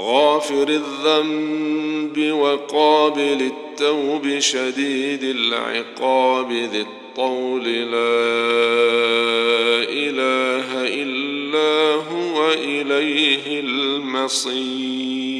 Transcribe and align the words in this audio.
غافر 0.00 0.68
الذنب 0.68 2.32
وقابل 2.32 3.50
التوب 3.52 4.38
شديد 4.38 5.22
العقاب 5.22 6.52
ذي 6.52 6.80
الطول 6.80 7.64
لا 7.64 8.20
إله 9.88 10.68
إلا 11.02 11.94
هو 11.94 12.52
إليه 12.52 13.60
المصير. 13.60 15.39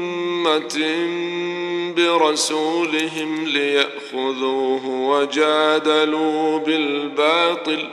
برسولهم 1.93 3.45
ليأخذوه 3.45 4.85
وجادلوا 4.85 6.59
بالباطل 6.59 7.87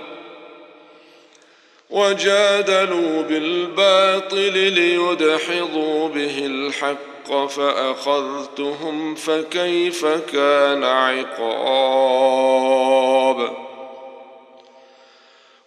وجادلوا 1.91 3.23
بالباطل 3.23 4.53
ليدحضوا 4.53 6.09
به 6.09 6.47
الحق 6.47 7.47
فأخذتهم 7.47 9.15
فكيف 9.15 10.07
كان 10.07 10.85
عقاب؟ 10.85 12.39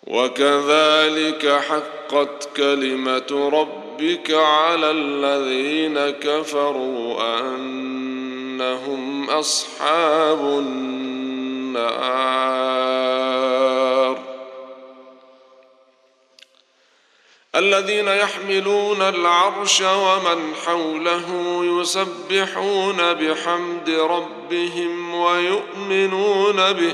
وكذلك 0.08 1.48
حقت 1.48 2.50
كلمة 2.58 3.50
ربك 3.92 4.32
على 4.32 4.92
الذين 4.92 6.10
كفروا 6.10 7.40
أنهم 7.40 9.30
أصحاب 9.30 10.40
النار. 10.40 11.02
الذين 17.56 18.08
يحملون 18.08 19.02
العرش 19.02 19.82
ومن 19.82 20.56
حوله 20.66 21.26
يسبحون 21.64 23.14
بحمد 23.14 23.90
ربهم 23.90 25.16
ويؤمنون 25.16 26.74
به. 26.74 26.94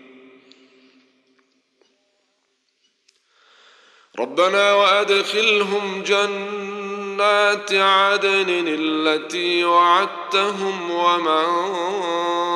ربنا 4.21 4.73
وأدخلهم 4.73 6.03
جنات 6.03 7.73
عدن 7.73 8.45
التي 8.67 9.65
وعدتهم 9.65 10.91
ومن 10.91 11.45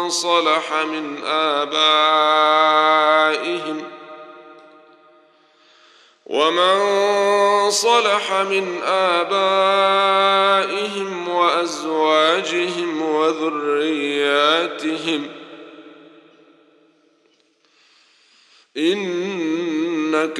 صلح 0.10 0.74
من 0.74 1.18
آبائهم 1.26 2.36
ومن 6.26 6.80
صلح 7.72 8.34
من 8.34 8.82
آبائهم 8.84 10.10
وأزواجهم 11.30 13.02
وذرياتهم 13.02 14.56
إنك 18.78 20.40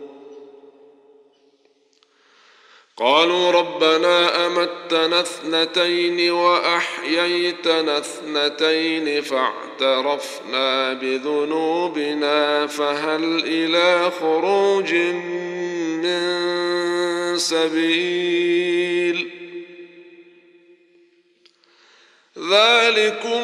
قالوا 3.01 3.51
ربنا 3.51 4.45
أمتنا 4.47 5.21
اثنتين 5.21 6.31
وأحييتنا 6.31 7.97
اثنتين 7.97 9.21
فاعترفنا 9.21 10.93
بذنوبنا 10.93 12.67
فهل 12.67 13.43
إلى 13.45 14.11
خروج 14.19 14.93
من 16.03 16.21
سبيل؟ 17.37 19.29
ذلكم 22.37 23.43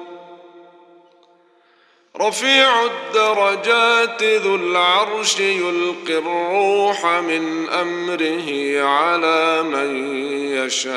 رفيع 2.21 2.85
الدرجات 2.85 4.23
ذو 4.23 4.55
العرش 4.55 5.39
يلقي 5.39 6.17
الروح 6.17 7.05
من 7.05 7.69
أمره 7.69 8.81
على 8.81 9.63
من 9.63 10.15
يشاء 10.53 10.91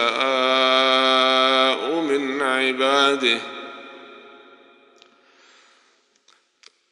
من 2.00 2.42
عباده. 2.42 3.38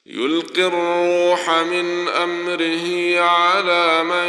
يلقي 0.06 0.66
الروح 0.66 1.50
من 1.50 2.08
أمره 2.08 3.20
على 3.20 4.04
من 4.04 4.28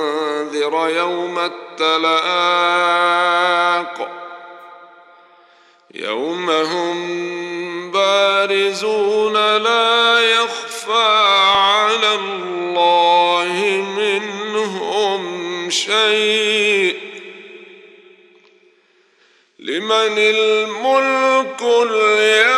يوم 0.90 1.40
التلاق 1.82 3.18
يوم 5.94 6.50
هم 6.50 7.92
بارزون 7.92 9.34
لا 9.58 10.20
يخفى 10.20 11.08
على 11.56 12.16
الله 12.16 13.54
منهم 13.98 15.70
شيء. 15.70 16.98
لمن 19.60 20.18
الملك 20.18 21.62
اليوم 21.62 22.55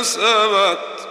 كسبت 0.00 1.08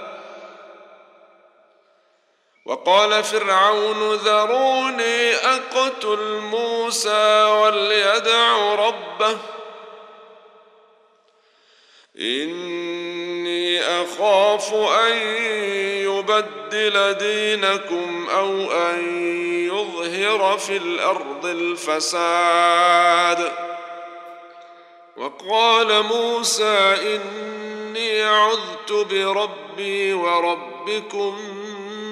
وقال 2.71 3.23
فرعون 3.23 4.13
ذروني 4.13 5.35
أقتل 5.35 6.39
موسى 6.39 7.43
وليدع 7.43 8.75
ربه. 8.75 9.37
إني 12.19 13.83
أخاف 13.83 14.73
أن 14.73 15.17
يبدل 16.07 17.13
دينكم 17.13 18.29
أو 18.29 18.71
أن 18.71 18.99
يظهر 19.67 20.57
في 20.57 20.77
الأرض 20.77 21.45
الفساد. 21.45 23.51
وقال 25.17 26.03
موسى 26.03 26.95
إني 27.15 28.23
عذت 28.23 28.91
بربي 28.91 30.13
وربكم 30.13 31.37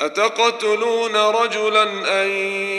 أتقتلون 0.00 1.16
رجلا 1.16 1.82
أن 2.22 2.28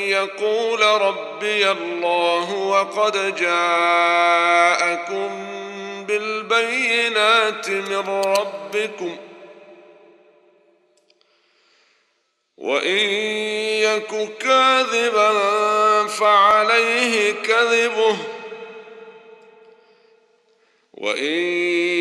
يقول 0.10 0.82
ربي 0.82 1.72
الله 1.72 2.54
وقد 2.54 3.36
جاءكم 3.36 5.30
بالبينات 6.06 7.70
من 7.70 8.10
ربكم 8.10 9.18
وإن 12.58 12.98
يك 13.82 14.38
كاذبا 14.40 15.32
فعليه 16.08 17.32
كذبه 17.32 18.18
وإن 20.94 22.01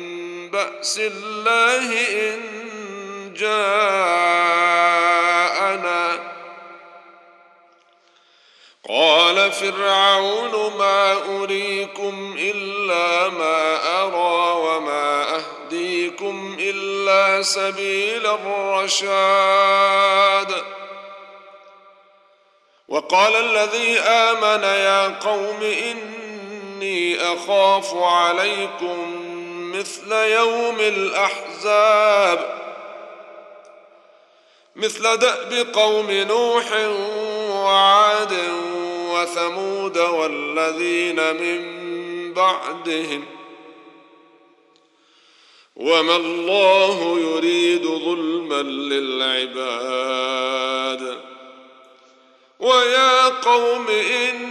بأس 0.51 0.99
الله 0.99 2.09
إن 2.09 2.39
جاءنا. 3.33 4.71
قال 8.89 9.51
فرعون 9.51 10.73
ما 10.77 11.13
أريكم 11.13 12.35
إلا 12.39 13.29
ما 13.29 13.75
أرى 14.01 14.51
وما 14.51 15.35
أهديكم 15.35 16.57
إلا 16.59 17.41
سبيل 17.41 18.27
الرشاد. 18.27 20.01
وقال 22.87 23.35
الذي 23.35 23.99
آمن 23.99 24.63
يا 24.63 25.07
قوم 25.07 25.63
إني 25.63 27.33
أخاف 27.33 27.93
عليكم 27.95 29.20
مثل 29.71 30.11
يوم 30.11 30.79
الأحزاب 30.79 32.61
مثل 34.75 35.17
دأب 35.17 35.67
قوم 35.73 36.11
نوح 36.11 36.71
وعاد 37.49 38.33
وثمود 39.09 39.97
والذين 39.97 41.35
من 41.35 41.81
بعدهم. 42.33 43.25
وما 45.75 46.15
الله 46.15 47.19
يريد 47.19 47.85
ظلما 47.85 48.61
للعباد. 48.61 50.11
ويا 52.59 53.27
قوم 53.27 53.87
إني 53.89 54.50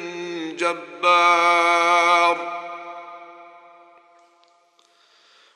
جبار. 0.61 2.61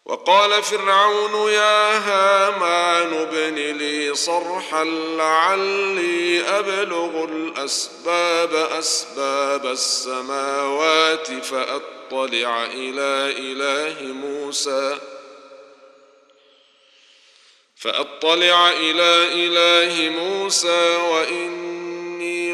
وقال 0.05 0.63
فرعون 0.63 1.51
يا 1.51 1.97
هامان 1.97 3.13
ابن 3.13 3.55
لي 3.55 4.15
صرحا 4.15 4.83
لعلي 5.17 6.41
أبلغ 6.41 7.23
الأسباب 7.23 8.53
أسباب 8.53 9.65
السماوات 9.65 11.27
فأطلع 11.27 12.65
إلى 12.65 13.33
إله 13.37 14.13
موسى. 14.13 14.97
فأطلع 17.75 18.69
إلى 18.69 19.27
إله 19.33 20.09
موسى 20.09 20.95
وإني 20.95 22.53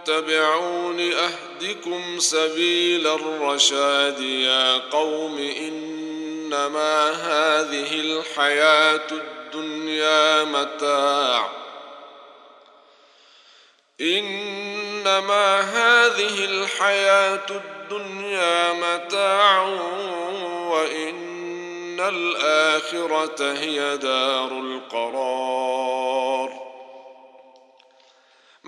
واتبعون 0.00 1.00
أهدكم 1.12 2.18
سبيل 2.18 3.06
الرشاد 3.06 4.20
يا 4.20 4.78
قوم 4.78 5.38
إنما 5.38 7.10
هذه 7.10 8.00
الحياة 8.00 9.06
الدنيا 9.12 10.44
متاع 10.44 11.50
إنما 14.00 15.60
هذه 15.60 16.44
الحياة 16.44 17.46
الدنيا 17.50 18.72
متاع 18.72 19.62
وإن 20.68 22.00
الآخرة 22.00 23.52
هي 23.52 23.96
دار 23.96 24.52
القرار 24.52 25.90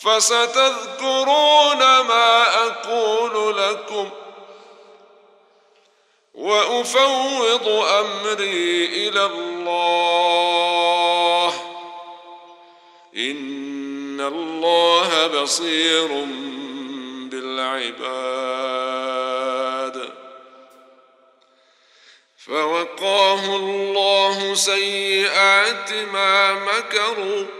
فستذكرون 0.00 1.78
ما 1.78 2.66
أقول 2.66 3.56
لكم 3.58 4.10
وأفوض 6.34 7.68
أمري 7.68 8.86
إلى 8.86 9.26
الله. 9.26 10.40
إن 13.16 14.20
الله 14.20 15.26
بصير 15.26 16.08
بالعباد. 17.30 18.20
فوقاه 22.46 23.56
الله 23.56 24.54
سيئات 24.54 25.92
ما 25.92 26.54
مكروا. 26.54 27.59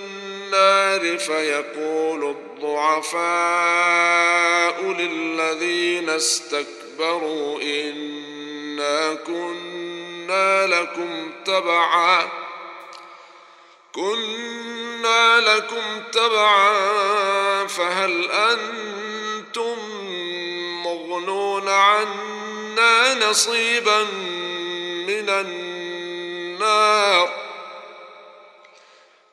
النار 0.53 1.17
فيقول 1.17 2.35
الضعفاء 2.59 3.21
للذين 4.83 6.09
استكبروا 6.09 7.61
إنا 7.61 9.13
كنا 9.13 10.67
لكم 10.67 11.31
تبعا 11.45 12.29
كنا 13.91 15.39
لكم 15.39 16.03
تبعا 16.11 17.67
فهل 17.67 18.31
أنتم 18.31 19.77
مغنون 20.85 21.69
عنا 21.69 23.29
نصيبا 23.29 24.03
من 25.07 25.29
النار؟ 25.29 27.40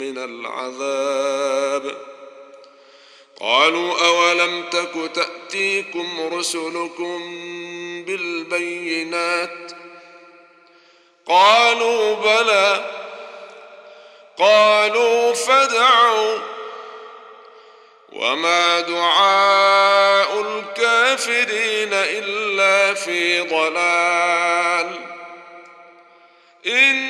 من 0.00 0.18
العذاب. 0.18 1.96
قالوا 3.40 4.06
أولم 4.06 4.64
تك 4.70 5.10
تأتيكم 5.14 6.34
رسلكم 6.34 7.20
بالبينات؟ 8.06 9.72
قالوا 11.26 12.14
بلى. 12.14 12.90
قالوا 14.38 15.32
فادعوا. 15.32 16.38
وما 18.12 18.80
دعاء 18.80 20.40
الكافرين 20.40 21.92
إلا 21.92 22.94
في 22.94 23.40
ضلال. 23.40 25.00
أنا 26.66 27.09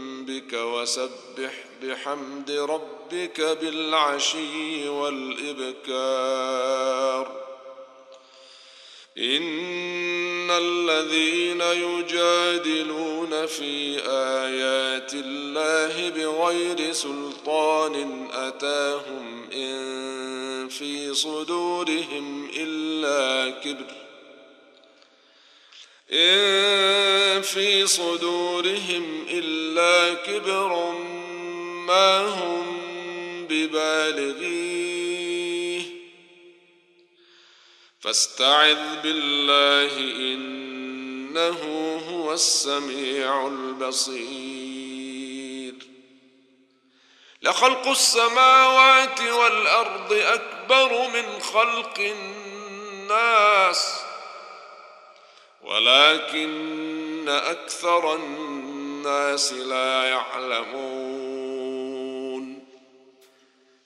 وسبح 0.53 1.53
بحمد 1.83 2.51
ربك 2.51 3.41
بالعشي 3.41 4.89
والإبكار. 4.89 6.51
إن 9.17 10.51
الذين 10.51 11.61
يجادلون 11.61 13.45
في 13.45 13.99
آيات 14.07 15.13
الله 15.13 16.09
بغير 16.09 16.93
سلطان 16.93 18.27
أتاهم 18.33 19.49
إن 19.53 20.69
في 20.69 21.13
صدورهم 21.13 22.49
إلا 22.57 23.49
كبر. 23.49 23.95
إن 26.13 27.00
في 27.41 27.87
صدورهم 27.87 29.25
إلا 29.29 30.13
كبر 30.13 30.91
ما 31.87 32.17
هم 32.17 32.77
ببالغيه. 33.49 35.01
فاستعذ 37.99 39.01
بالله 39.01 39.97
إنه 39.97 41.59
هو 42.09 42.33
السميع 42.33 43.47
البصير. 43.47 44.71
لخلق 47.41 47.87
السماوات 47.87 49.21
والأرض 49.21 50.13
أكبر 50.13 51.07
من 51.07 51.41
خلق 51.41 51.99
الناس. 51.99 54.00
ولكن 55.71 57.29
أكثر 57.29 58.15
الناس 58.15 59.53
لا 59.53 60.03
يعلمون. 60.03 61.11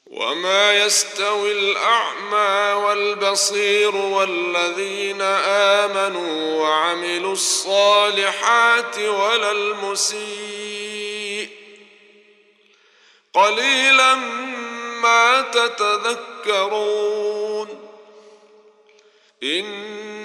وما 0.06 0.86
يستوي 0.86 1.52
الأعمى 1.52 2.84
والبصير 2.84 3.96
والذين 3.96 5.22
آمنوا 5.82 6.62
وعملوا 6.62 7.34
الصالحات 7.34 9.00
ولا 9.00 9.52
المسيء. 9.52 11.50
قليلا 13.34 14.16
ما 15.02 15.42
تتذكرون. 15.42 16.88
إن 19.44 20.25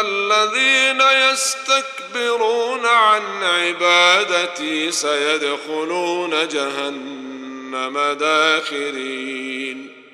الذين 0.00 1.00
يستكبرون 1.00 2.86
عن 2.86 3.42
عبادتي 3.42 4.90
سيدخلون 4.90 6.48
جهنم 6.48 7.98
داخرين. 8.20 10.04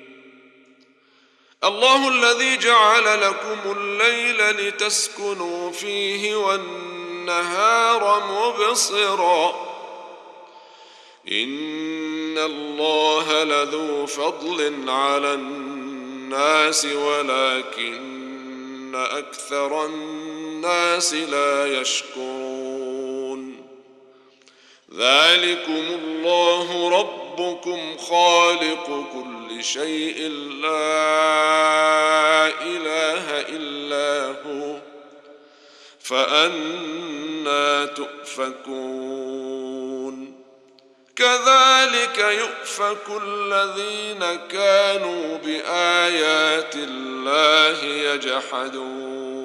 الله 1.63 2.07
الذي 2.07 2.57
جعل 2.57 3.21
لكم 3.21 3.77
الليل 3.77 4.49
لتسكنوا 4.49 5.71
فيه 5.71 6.35
والنهار 6.35 8.23
مبصرا. 8.31 9.71
إن 11.31 12.37
الله 12.37 13.43
لذو 13.43 14.05
فضل 14.05 14.89
على 14.89 15.33
الناس 15.33 16.85
ولكن 18.91 18.95
أكثر 18.95 19.85
الناس 19.85 21.13
لا 21.13 21.81
يشكرون. 21.81 23.61
ذلكم 24.95 25.83
الله 26.03 26.89
ربكم 26.99 27.97
خالق 27.97 29.05
كل 29.13 29.63
شيء 29.63 30.27
لا 30.61 30.87
إله 32.61 33.41
إلا 33.49 34.35
هو 34.45 34.77
فأنا 35.99 37.85
تؤفكون. 37.85 39.60
كذلك 41.15 42.17
يؤفك 42.17 43.21
الذين 43.23 44.39
كانوا 44.51 45.37
بآيات 45.37 46.75
الله 46.75 47.83
يجحدون. 47.83 49.41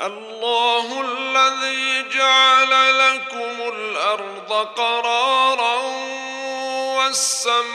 الله 0.00 1.00
الذي 1.00 2.08
جعل 2.08 2.98
لكم 2.98 3.74
الأرض 3.74 4.52
قرارا 4.76 5.76
والسماء 6.96 7.70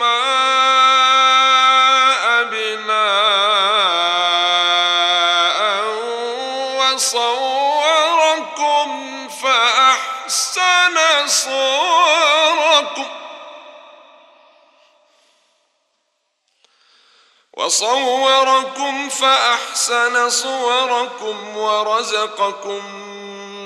وصوركم 17.66 19.10
فأحسن 19.10 20.30
صوركم 20.30 21.58
ورزقكم 21.58 22.96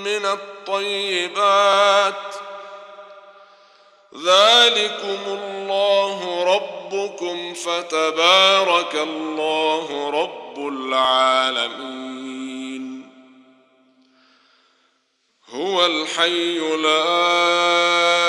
من 0.04 0.26
الطيبات. 0.26 2.14
ذلكم 4.16 5.20
الله 5.28 6.44
ربكم 6.44 7.54
فتبارك 7.54 8.96
الله 8.96 10.10
رب 10.10 10.68
العالمين. 10.68 12.20
هو 15.50 15.86
الحي 15.86 16.60
لا 16.60 18.29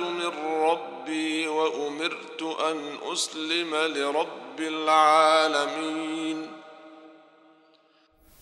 من 0.00 0.32
ربي 0.62 1.48
وأمرت 1.48 2.42
أن 2.42 2.76
أسلم 3.12 3.74
لرب 3.74 4.58
العالمين. 4.58 6.46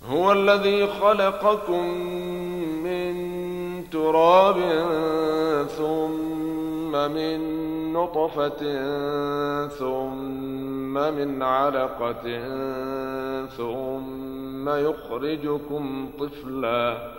هو 0.06 0.32
الذي 0.32 0.86
خلقكم 0.86 1.84
من 2.84 3.14
تراب 3.90 4.58
ثم 5.78 6.92
من 6.92 7.38
نطفة 7.92 8.62
ثم 9.68 10.94
من 10.94 11.42
علقة 11.42 12.24
ثم 13.56 14.68
يخرجكم 14.68 16.10
طفلا. 16.18 17.18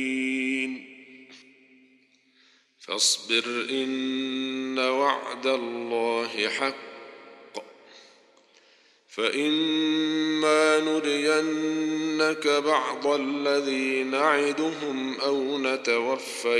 فاصبر 2.87 3.43
إن 3.69 4.79
وعد 4.79 5.47
الله 5.47 6.49
حق. 6.49 6.75
فإما 9.09 10.79
نرينك 10.79 12.47
بعض 12.47 13.07
الذي 13.07 14.03
نعدهم 14.03 15.19
أو 15.19 15.57
نتوفينك 15.57 16.55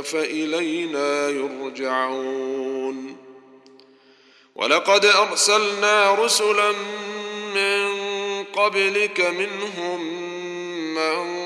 فإلينا 0.00 1.28
يرجعون. 1.28 3.16
ولقد 4.54 5.04
أرسلنا 5.04 6.14
رسلا 6.14 6.72
من 7.54 7.86
قبلك 8.44 9.20
منهم 9.20 10.26
من 10.94 11.45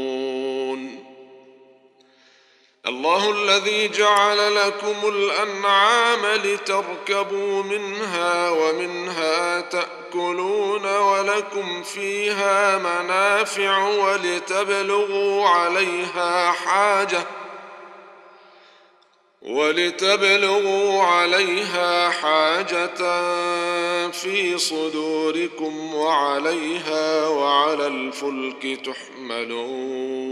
الله 2.87 3.31
الذي 3.31 3.87
جعل 3.87 4.55
لكم 4.55 4.95
الأنعام 5.07 6.25
لتركبوا 6.25 7.63
منها 7.63 8.49
ومنها 8.49 9.61
تأكلون 9.61 10.85
ولكم 10.97 11.83
فيها 11.83 12.77
منافع 12.77 13.87
ولتبلغوا 13.87 15.47
عليها 15.47 16.51
حاجة 16.51 17.23
ولتبلغوا 19.41 21.03
عليها 21.03 22.09
حاجة 22.09 22.87
في 24.11 24.57
صدوركم 24.57 25.95
وعليها 25.95 27.27
وعلى 27.27 27.87
الفلك 27.87 28.79
تحملون 28.85 30.31